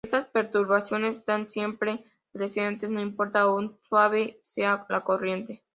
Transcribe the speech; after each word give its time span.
Estas 0.03 0.25
perturbaciones 0.25 1.17
están 1.17 1.47
siempre 1.47 2.03
presentes, 2.31 2.89
no 2.89 3.01
importa 3.03 3.45
cuán 3.45 3.77
suave 3.87 4.39
sea 4.41 4.83
la 4.89 5.01
corriente. 5.01 5.61